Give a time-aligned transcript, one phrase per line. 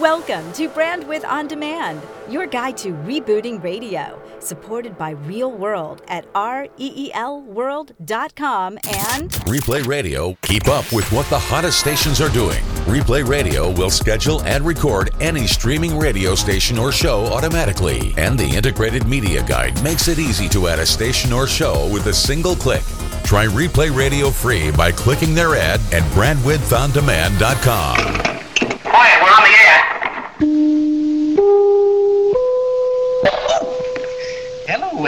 [0.00, 8.78] Welcome to Brandwidth On Demand, your guide to rebooting radio, supported by ReelWorld at reelworld.com
[8.78, 10.34] and Replay Radio.
[10.40, 12.62] Keep up with what the hottest stations are doing.
[12.86, 18.48] Replay Radio will schedule and record any streaming radio station or show automatically, and the
[18.48, 22.56] integrated media guide makes it easy to add a station or show with a single
[22.56, 22.80] click.
[23.24, 28.41] Try Replay Radio free by clicking their ad at brandwidthondemand.com.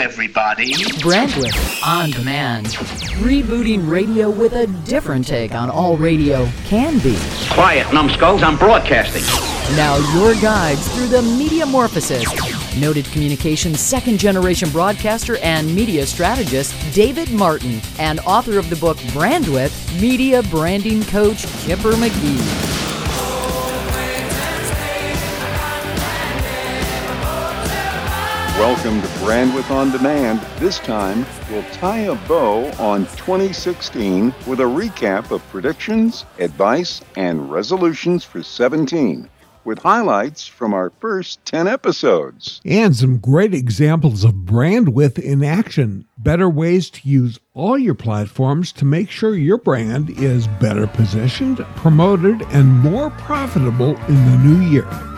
[0.05, 0.71] everybody.
[1.01, 2.67] Brandwidth on demand.
[3.25, 7.17] Rebooting radio with a different take on all radio can be.
[7.49, 9.23] Quiet, numbskulls, I'm broadcasting.
[9.75, 12.23] Now, your guides through the metamorphosis.
[12.79, 18.97] Noted communications second generation broadcaster and media strategist David Martin, and author of the book
[19.15, 22.84] Brandwidth, media branding coach Kipper McGee.
[28.65, 30.39] Welcome to Brandwidth On Demand.
[30.57, 37.51] This time, we'll tie a bow on 2016 with a recap of predictions, advice, and
[37.51, 39.29] resolutions for 17,
[39.65, 42.59] with highlights from our first 10 episodes.
[42.65, 46.05] and some great examples of brandwidth in action.
[46.17, 51.57] Better ways to use all your platforms to make sure your brand is better positioned,
[51.75, 55.14] promoted, and more profitable in the new year.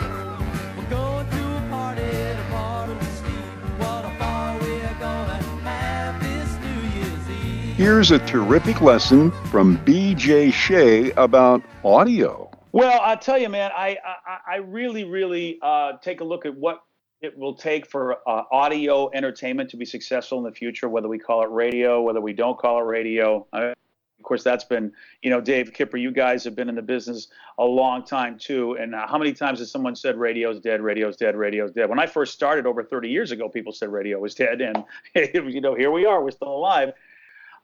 [7.78, 12.50] Here's a terrific lesson from BJ Shea about audio.
[12.72, 16.56] Well, I'll tell you, man, I I, I really, really uh, take a look at
[16.56, 16.82] what
[17.20, 21.20] it will take for uh, audio entertainment to be successful in the future, whether we
[21.20, 23.46] call it radio, whether we don't call it radio.
[23.52, 24.92] I, of course, that's been,
[25.22, 28.72] you know, Dave Kipper, you guys have been in the business a long time too.
[28.72, 31.88] And uh, how many times has someone said radio's dead, radio's dead, radio's dead?
[31.88, 34.60] When I first started over 30 years ago, people said radio was dead.
[34.60, 34.84] And,
[35.54, 36.92] you know, here we are, we're still alive.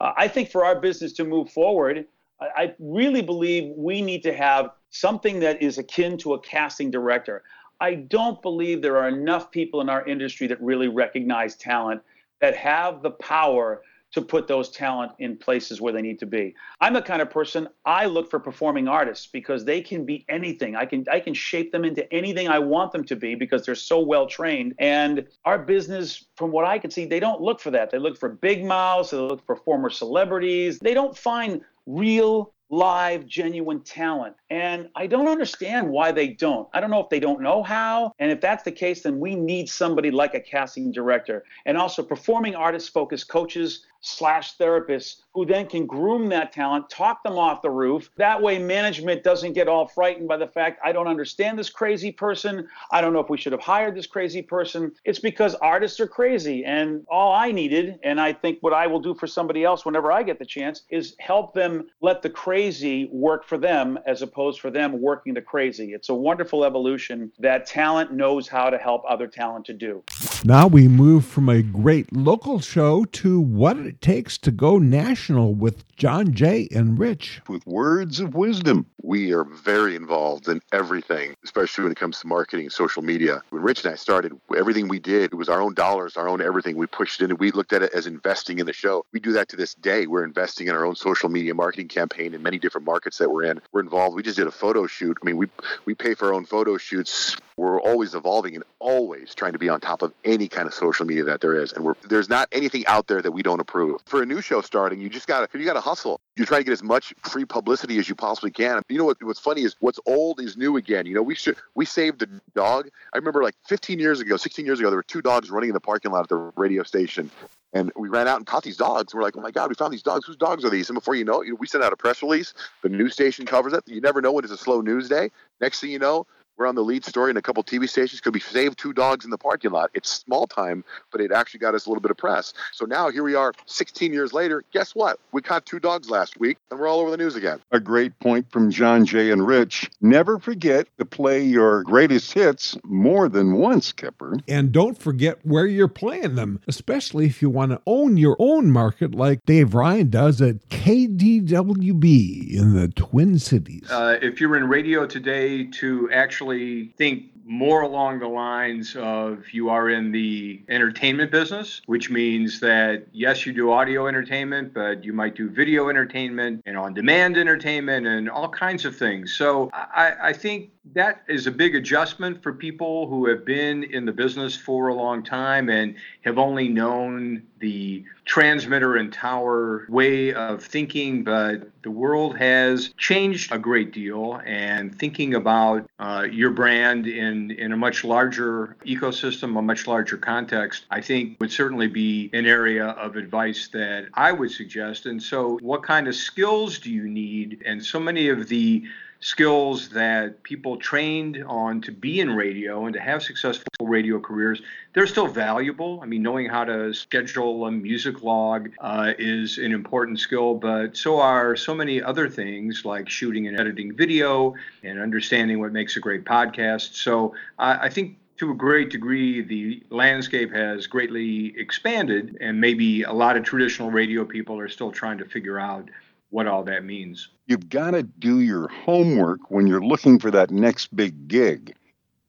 [0.00, 2.06] Uh, I think for our business to move forward,
[2.41, 6.91] I, I really believe we need to have something that is akin to a casting
[6.91, 7.43] director.
[7.81, 12.03] I don't believe there are enough people in our industry that really recognize talent
[12.41, 13.82] that have the power
[14.14, 16.54] to put those talent in places where they need to be.
[16.80, 20.76] I'm the kind of person I look for performing artists because they can be anything.
[20.76, 23.75] I can I can shape them into anything I want them to be because they're
[23.75, 24.75] so well trained.
[24.78, 27.91] And our business, from what I can see, they don't look for that.
[27.91, 30.78] They look for big mouths, they look for former celebrities.
[30.78, 34.34] They don't find real live, genuine talent.
[34.50, 36.69] And I don't understand why they don't.
[36.72, 38.12] I don't know if they don't know how.
[38.19, 42.02] And if that's the case, then we need somebody like a casting director and also
[42.02, 47.62] performing artist focused coaches slash therapists who then can groom that talent, talk them off
[47.62, 48.10] the roof.
[48.16, 52.12] That way, management doesn't get all frightened by the fact, I don't understand this crazy
[52.12, 52.69] person.
[52.93, 54.93] I don't know if we should have hired this crazy person.
[55.04, 56.64] It's because artists are crazy.
[56.64, 60.12] And all I needed, and I think what I will do for somebody else whenever
[60.12, 64.60] I get the chance, is help them let the crazy work for them as opposed
[64.60, 65.94] for them working the crazy.
[65.94, 70.04] It's a wonderful evolution that talent knows how to help other talent to do.
[70.44, 75.55] Now we move from a great local show to what it takes to go national
[75.55, 77.41] with John Jay and Rich.
[77.49, 78.87] with words of wisdom.
[79.00, 83.43] we are very involved in everything, especially when it comes to marketing and social media.
[83.50, 86.41] When Rich and I started, everything we did, it was our own dollars, our own
[86.41, 86.77] everything.
[86.77, 87.37] We pushed it in.
[87.37, 89.05] We looked at it as investing in the show.
[89.12, 90.06] We do that to this day.
[90.09, 93.44] We're investing in our own social media marketing campaign in many different markets that we're
[93.44, 93.61] in.
[93.71, 94.16] We're involved.
[94.16, 95.16] We just did a photo shoot.
[95.22, 95.47] I mean, we
[95.84, 97.37] we pay for our own photo shoots.
[97.56, 101.06] We're always evolving and always trying to be on top of any kind of social
[101.06, 101.72] media that there is.
[101.72, 103.84] And we're there's not anything out there that we don't approve.
[104.06, 106.21] For a new show starting, you just gotta you gotta hustle.
[106.37, 108.83] You try to get as much free publicity as you possibly can.
[108.89, 109.22] You know what?
[109.22, 111.06] What's funny is what's old is new again.
[111.06, 112.89] You know, we should we saved the dog.
[113.12, 115.75] I remember like 15 years ago, 16 years ago, there were two dogs running in
[115.75, 117.31] the parking lot at the radio station.
[117.73, 119.12] And we ran out and caught these dogs.
[119.12, 120.25] We're like, oh my God, we found these dogs.
[120.27, 120.89] Whose dogs are these?
[120.89, 122.55] And before you know it, we sent out a press release.
[122.83, 123.83] The news station covers it.
[123.87, 125.31] You never know when it's a slow news day.
[125.61, 126.25] Next thing you know,
[126.56, 129.25] we're on the lead story in a couple TV stations because we saved two dogs
[129.25, 129.90] in the parking lot.
[129.94, 132.52] It's small time, but it actually got us a little bit of press.
[132.73, 134.62] So now here we are 16 years later.
[134.73, 135.19] Guess what?
[135.32, 137.61] We caught two dogs last week and we're all over the news again.
[137.73, 139.90] A great point from John Jay and Rich.
[140.00, 144.37] Never forget to play your greatest hits more than once, Kipper.
[144.49, 148.70] And don't forget where you're playing them, especially if you want to own your own
[148.70, 153.90] market like Dave Ryan does at KDWB in the Twin Cities.
[153.90, 159.44] Uh, if you're in radio today, to actually actually think more along the lines of
[159.52, 165.05] you are in the entertainment business, which means that yes, you do audio entertainment, but
[165.05, 169.35] you might do video entertainment and on demand entertainment and all kinds of things.
[169.35, 174.05] So I, I think that is a big adjustment for people who have been in
[174.05, 180.35] the business for a long time and have only known the transmitter and tower way
[180.35, 184.41] of thinking, but the world has changed a great deal.
[184.44, 190.16] And thinking about uh, your brand in, in a much larger ecosystem, a much larger
[190.16, 195.06] context, I think would certainly be an area of advice that I would suggest.
[195.06, 197.62] And so, what kind of skills do you need?
[197.66, 198.84] And so many of the
[199.25, 204.61] skills that people trained on to be in radio and to have successful radio careers,
[204.93, 205.99] they're still valuable.
[206.03, 210.94] I mean, knowing how to schedule a music log uh, is an important skill, but
[210.94, 215.97] so are so many other things like shooting and editing video and understanding what makes
[215.97, 216.93] a great podcast.
[216.93, 223.12] So I think to a great degree, the landscape has greatly expanded, and maybe a
[223.12, 225.88] lot of traditional radio people are still trying to figure out
[226.29, 227.29] what all that means.
[227.46, 231.75] You've got to do your homework when you're looking for that next big gig.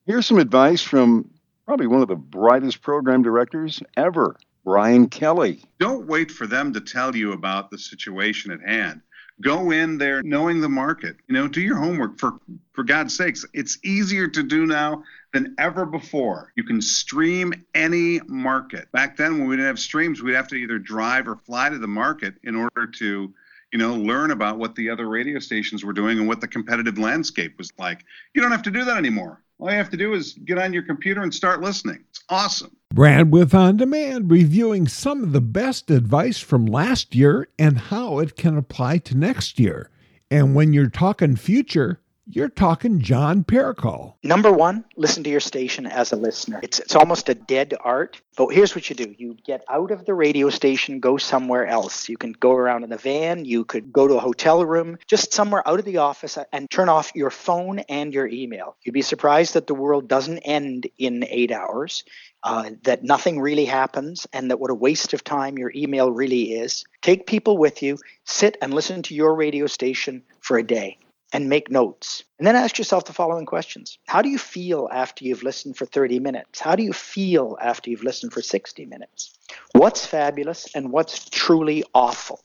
[0.05, 1.29] Here's some advice from
[1.65, 4.35] probably one of the brightest program directors ever,
[4.65, 5.63] Brian Kelly.
[5.79, 9.01] Don't wait for them to tell you about the situation at hand.
[9.41, 11.17] Go in there knowing the market.
[11.27, 12.39] You know, do your homework for
[12.71, 13.45] for God's sakes.
[13.53, 15.03] It's easier to do now
[15.33, 16.53] than ever before.
[16.55, 18.89] You can stream any market.
[18.93, 21.77] Back then when we didn't have streams, we'd have to either drive or fly to
[21.77, 23.33] the market in order to
[23.71, 26.97] you know, learn about what the other radio stations were doing and what the competitive
[26.97, 28.05] landscape was like.
[28.33, 29.41] You don't have to do that anymore.
[29.59, 32.03] All you have to do is get on your computer and start listening.
[32.09, 32.75] It's awesome.
[32.93, 38.35] Brandwidth On Demand reviewing some of the best advice from last year and how it
[38.35, 39.89] can apply to next year.
[40.29, 44.15] And when you're talking future, you're talking John Parikhal.
[44.23, 46.59] Number one, listen to your station as a listener.
[46.63, 48.19] It's it's almost a dead art.
[48.35, 52.09] But here's what you do: you get out of the radio station, go somewhere else.
[52.09, 53.45] You can go around in the van.
[53.45, 56.89] You could go to a hotel room, just somewhere out of the office, and turn
[56.89, 58.75] off your phone and your email.
[58.81, 62.03] You'd be surprised that the world doesn't end in eight hours.
[62.43, 66.53] Uh, that nothing really happens and that what a waste of time your email really
[66.53, 66.85] is.
[67.01, 70.99] Take people with you, sit and listen to your radio station for a day
[71.35, 72.23] and make notes.
[72.39, 75.85] And then ask yourself the following questions How do you feel after you've listened for
[75.85, 76.61] 30 minutes?
[76.61, 79.37] How do you feel after you've listened for 60 minutes?
[79.73, 82.39] What's fabulous and what's truly awful?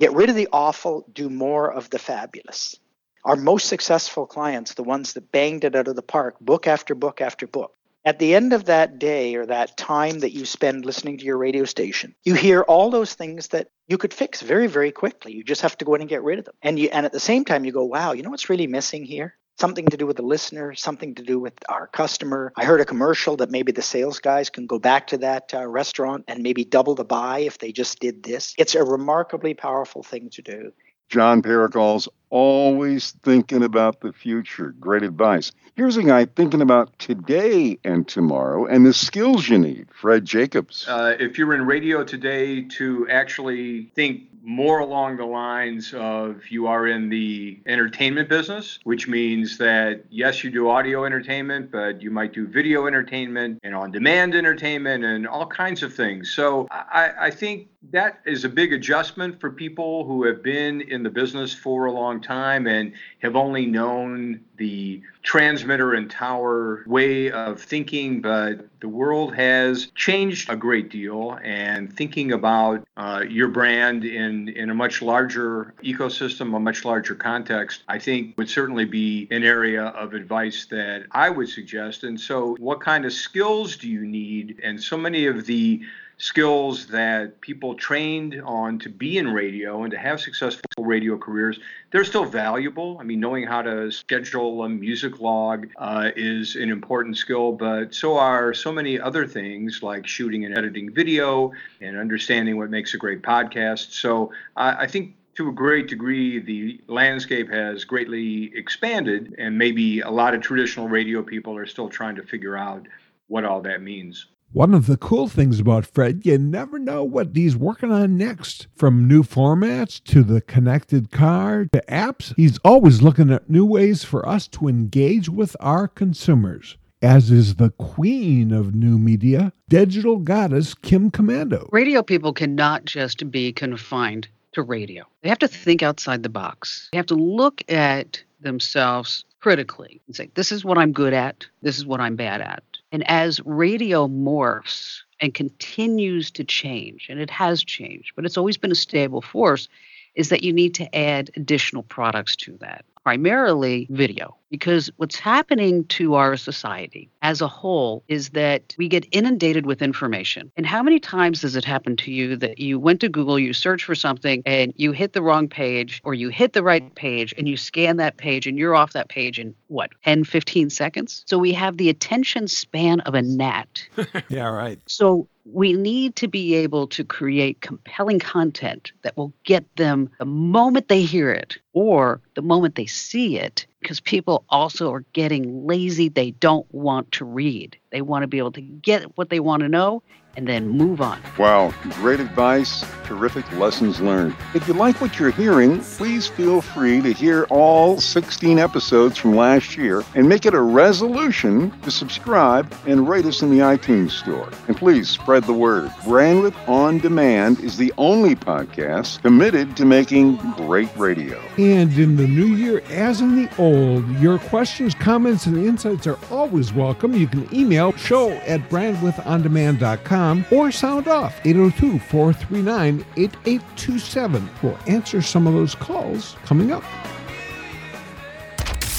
[0.00, 2.74] Get rid of the awful, do more of the fabulous.
[3.22, 6.94] Our most successful clients, the ones that banged it out of the park, book after
[6.94, 10.84] book after book, at the end of that day or that time that you spend
[10.84, 14.66] listening to your radio station, you hear all those things that you could fix very,
[14.66, 15.32] very quickly.
[15.32, 16.54] You just have to go in and get rid of them.
[16.62, 19.04] And you and at the same time you go, wow, you know what's really missing
[19.04, 19.36] here?
[19.60, 22.52] Something to do with the listener, something to do with our customer.
[22.56, 25.66] I heard a commercial that maybe the sales guys can go back to that uh,
[25.66, 28.54] restaurant and maybe double the buy if they just did this.
[28.58, 30.72] It's a remarkably powerful thing to do.
[31.10, 34.74] John Parikhal's always thinking about the future.
[34.80, 35.52] Great advice.
[35.76, 39.88] Here's a guy thinking about today and tomorrow and the skills you need.
[39.92, 40.88] Fred Jacobs.
[40.88, 46.66] Uh, if you're in radio today, to actually think more along the lines of you
[46.66, 52.10] are in the entertainment business, which means that yes, you do audio entertainment, but you
[52.10, 56.32] might do video entertainment and on demand entertainment and all kinds of things.
[56.32, 61.02] So I, I think that is a big adjustment for people who have been in
[61.02, 67.30] the business for a long time and have only known the transmitter and tower way
[67.30, 71.38] of thinking, but the world has changed a great deal.
[71.42, 77.14] And thinking about uh, your brand in, in a much larger ecosystem, a much larger
[77.14, 82.04] context, I think would certainly be an area of advice that I would suggest.
[82.04, 84.60] And so, what kind of skills do you need?
[84.62, 85.82] And so many of the
[86.18, 91.58] skills that people trained on to be in radio and to have successful radio careers,
[91.90, 92.96] they're still valuable.
[93.00, 97.94] I mean, knowing how to schedule a music log uh, is an important skill, but
[97.94, 102.94] so are so many other things like shooting and editing video and understanding what makes
[102.94, 103.92] a great podcast.
[103.92, 110.10] So I think to a great degree, the landscape has greatly expanded, and maybe a
[110.10, 112.86] lot of traditional radio people are still trying to figure out
[113.28, 114.26] what all that means.
[114.54, 118.66] One of the cool things about Fred, you never know what he's working on next.
[118.76, 124.04] From new formats to the connected car to apps, he's always looking at new ways
[124.04, 126.76] for us to engage with our consumers.
[127.00, 131.66] As is the queen of new media, digital goddess Kim Komando.
[131.72, 135.04] Radio people cannot just be confined to radio.
[135.22, 136.90] They have to think outside the box.
[136.92, 141.46] They have to look at themselves critically and say, this is what I'm good at,
[141.62, 142.62] this is what I'm bad at.
[142.92, 148.58] And as radio morphs and continues to change, and it has changed, but it's always
[148.58, 149.68] been a stable force,
[150.14, 154.36] is that you need to add additional products to that, primarily video.
[154.50, 159.80] Because what's happening to our society as a whole is that we get inundated with
[159.80, 160.52] information.
[160.58, 163.54] And how many times does it happen to you that you went to Google, you
[163.54, 167.32] search for something, and you hit the wrong page, or you hit the right page,
[167.38, 171.24] and you scan that page, and you're off that page in what, 10, 15 seconds?
[171.26, 173.88] So we have the attention span of a gnat.
[174.28, 174.78] yeah, right.
[174.86, 180.24] So we need to be able to create compelling content that will get them the
[180.24, 185.66] moment they hear it or the moment they see it because people also are getting
[185.66, 186.08] lazy.
[186.08, 187.76] They don't want to read.
[187.90, 190.02] They want to be able to get what they want to know
[190.36, 191.20] and then move on.
[191.38, 194.34] Wow, great advice, terrific lessons learned.
[194.54, 199.36] If you like what you're hearing, please feel free to hear all 16 episodes from
[199.36, 204.12] last year and make it a resolution to subscribe and rate us in the iTunes
[204.12, 204.48] store.
[204.68, 205.90] And please spread the word.
[206.04, 211.38] Brandwidth On Demand is the only podcast committed to making great radio.
[211.58, 216.18] And in the new year, as in the old, your questions, comments, and insights are
[216.30, 217.14] always welcome.
[217.14, 224.50] You can email show at brandwidthondemand.com or sound off 802 439 8827.
[224.62, 226.84] We'll answer some of those calls coming up.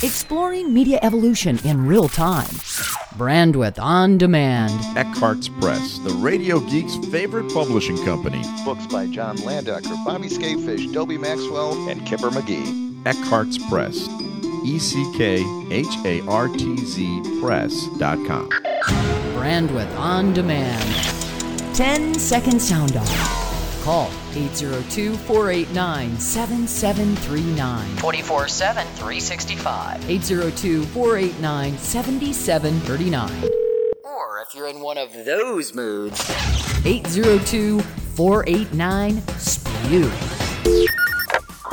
[0.03, 2.53] Exploring media evolution in real time.
[3.17, 4.71] Brandwidth on demand.
[4.97, 8.41] Eckhartz Press, the radio geek's favorite publishing company.
[8.65, 12.92] Books by John Landecker, Bobby Skafish, Dobie Maxwell, and Kipper McGee.
[13.05, 14.07] Eckhartz Press.
[14.65, 18.49] E C K H A R T Z Press.com.
[19.35, 20.83] Brandwidth on demand.
[21.75, 23.81] 10 second sound off.
[23.83, 27.97] Call 802 489 7739.
[27.97, 30.09] 24 7, 365.
[30.09, 33.49] 802 489 7739.
[34.05, 36.21] Or if you're in one of those moods,
[36.85, 40.32] 802 489 SPEW.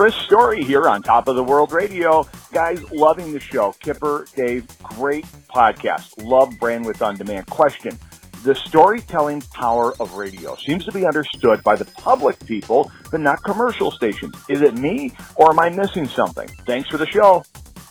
[0.00, 2.26] Chris Story here on Top of the World Radio.
[2.52, 3.72] Guys, loving the show.
[3.80, 6.14] Kipper, Dave, great podcast.
[6.16, 7.44] Love Brandwidth On Demand.
[7.48, 7.98] Question.
[8.42, 13.44] The storytelling power of radio seems to be understood by the public people, but not
[13.44, 14.34] commercial stations.
[14.48, 16.48] Is it me or am I missing something?
[16.64, 17.44] Thanks for the show.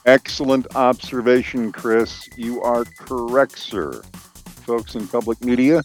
[0.07, 2.27] Excellent observation, Chris.
[2.35, 4.01] You are correct, sir.
[4.65, 5.83] Folks in public media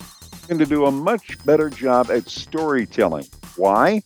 [0.48, 3.26] tend to do a much better job at storytelling.
[3.56, 4.02] Why?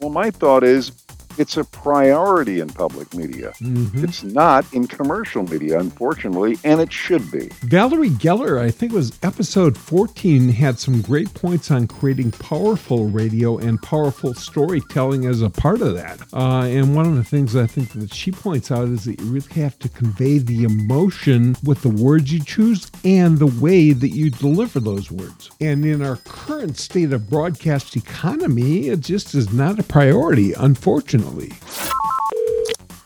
[0.00, 0.90] Well, my thought is
[1.38, 3.52] it's a priority in public media.
[3.60, 4.04] Mhm.
[4.04, 7.50] It's not in commercial media, unfortunately, and it should be.
[7.62, 13.08] Valerie Geller, I think it was episode 14, had some great points on creating powerful
[13.08, 16.20] radio and powerful storytelling as a part of that.
[16.32, 19.26] Uh, and one of the things I think that she points out is that you
[19.26, 24.10] really have to convey the emotion with the words you choose and the way that
[24.10, 25.50] you deliver those words.
[25.60, 31.23] And in our current state of broadcast economy, it just is not a priority, unfortunately.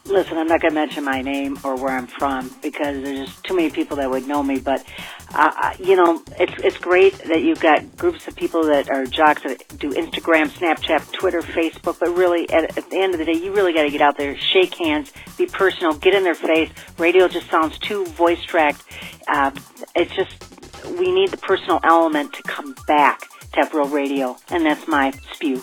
[0.08, 3.44] Listen, I'm not going to mention my name or where I'm from because there's just
[3.44, 4.58] too many people that would know me.
[4.58, 4.82] But
[5.34, 9.04] uh, uh, you know, it's it's great that you've got groups of people that are
[9.04, 11.98] jocks that do Instagram, Snapchat, Twitter, Facebook.
[12.00, 14.16] But really, at, at the end of the day, you really got to get out
[14.16, 16.70] there, shake hands, be personal, get in their face.
[16.96, 18.82] Radio just sounds too voice tracked.
[19.28, 19.50] Uh,
[19.94, 20.42] it's just
[20.98, 25.12] we need the personal element to come back to have real radio, and that's my
[25.34, 25.62] spew.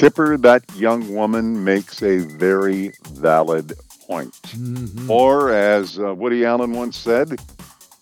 [0.00, 3.74] Kipper, that young woman makes a very valid
[4.06, 4.34] point.
[5.10, 7.38] Or, as uh, Woody Allen once said,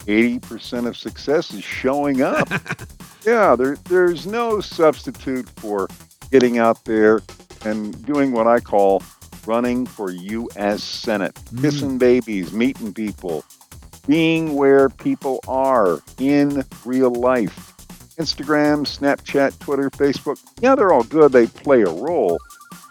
[0.06, 2.48] 80% of success is showing up.
[3.26, 5.88] yeah, there, there's no substitute for
[6.30, 7.20] getting out there
[7.64, 9.02] and doing what I call
[9.44, 10.84] running for U.S.
[10.84, 13.44] Senate, kissing babies, meeting people,
[14.06, 17.74] being where people are in real life.
[18.18, 21.32] Instagram, Snapchat, Twitter, Facebook, yeah, they're all good.
[21.32, 22.38] They play a role.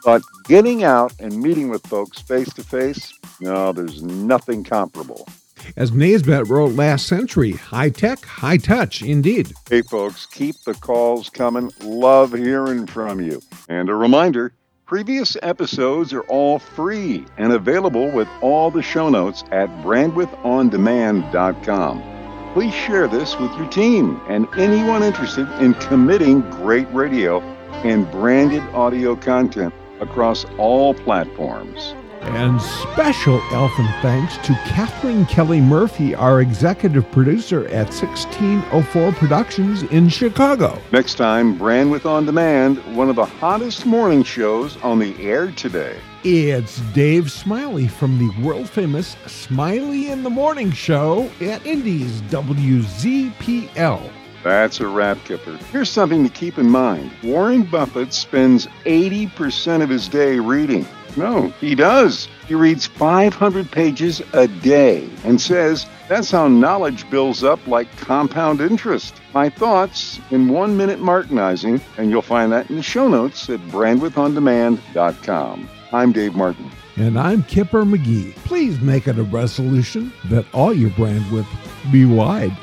[0.05, 5.27] But getting out and meeting with folks face to face, no, there's nothing comparable.
[5.75, 9.51] As Naisbitt wrote last century, high tech, high touch, indeed.
[9.69, 11.71] Hey, folks, keep the calls coming.
[11.81, 13.41] Love hearing from you.
[13.67, 14.53] And a reminder
[14.85, 22.16] previous episodes are all free and available with all the show notes at brandwidthondemand.com.
[22.57, 27.39] Please share this with your team and anyone interested in committing great radio
[27.85, 31.93] and branded audio content across all platforms.
[32.29, 40.09] And special elfin thanks to Catherine Kelly Murphy, our executive producer at 1604 Productions in
[40.09, 40.79] Chicago.
[40.91, 45.97] Next time, Brandwidth On Demand, one of the hottest morning shows on the air today.
[46.23, 54.11] It's Dave Smiley from the world famous Smiley in the Morning Show at Indy's WZPL.
[54.43, 55.57] That's a wrap, Kipper.
[55.71, 60.85] Here's something to keep in mind Warren Buffett spends 80% of his day reading.
[61.17, 62.27] No, he does.
[62.47, 68.61] He reads 500 pages a day and says that's how knowledge builds up like compound
[68.61, 69.15] interest.
[69.33, 73.59] My thoughts in one minute Martinizing, and you'll find that in the show notes at
[73.61, 75.69] brandwidthondemand.com.
[75.91, 76.69] I'm Dave Martin.
[76.97, 78.35] And I'm Kipper McGee.
[78.37, 81.47] Please make it a resolution that all your brandwidth
[81.91, 82.55] be wide.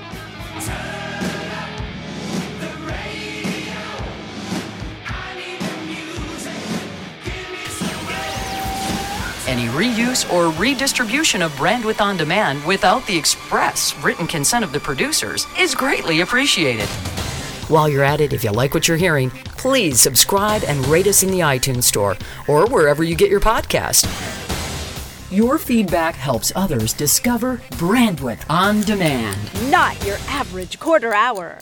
[9.54, 14.80] Any reuse or redistribution of Brandwidth on Demand without the express written consent of the
[14.80, 16.88] producers is greatly appreciated.
[17.68, 21.22] While you're at it, if you like what you're hearing, please subscribe and rate us
[21.22, 22.16] in the iTunes Store
[22.48, 24.08] or wherever you get your podcast.
[25.30, 29.38] Your feedback helps others discover Brandwidth on Demand.
[29.70, 31.60] Not your average quarter hour.